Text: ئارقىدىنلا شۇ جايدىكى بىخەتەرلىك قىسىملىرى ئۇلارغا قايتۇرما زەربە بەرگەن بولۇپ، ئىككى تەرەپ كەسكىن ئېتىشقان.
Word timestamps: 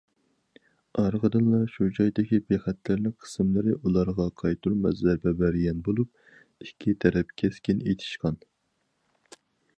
ئارقىدىنلا 1.01 1.59
شۇ 1.73 1.89
جايدىكى 1.97 2.39
بىخەتەرلىك 2.53 3.17
قىسىملىرى 3.25 3.75
ئۇلارغا 3.75 4.27
قايتۇرما 4.43 4.95
زەربە 5.03 5.35
بەرگەن 5.43 5.85
بولۇپ، 5.91 6.67
ئىككى 6.67 6.97
تەرەپ 7.07 7.39
كەسكىن 7.45 7.87
ئېتىشقان. 7.87 8.43